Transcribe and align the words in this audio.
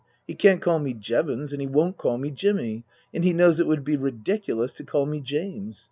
He 0.25 0.33
can't 0.33 0.63
call 0.63 0.79
me 0.79 0.95
Jevons, 0.95 1.51
and 1.53 1.61
he 1.61 1.67
won't 1.67 1.95
call 1.95 2.17
me 2.17 2.31
Jimmy, 2.31 2.85
and 3.13 3.23
he 3.23 3.33
knows 3.33 3.59
it 3.59 3.67
would 3.67 3.83
be 3.83 3.97
ridiculous 3.97 4.73
to 4.73 4.83
call 4.83 5.05
me 5.05 5.19
James. 5.21 5.79